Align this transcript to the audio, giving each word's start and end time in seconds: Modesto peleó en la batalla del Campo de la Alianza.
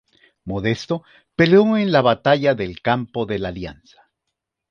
Modesto 0.45 1.03
peleó 1.35 1.77
en 1.77 1.91
la 1.91 2.01
batalla 2.01 2.55
del 2.55 2.81
Campo 2.81 3.27
de 3.27 3.37
la 3.37 3.49
Alianza. 3.49 4.01